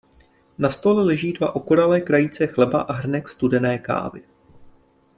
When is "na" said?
0.57-0.69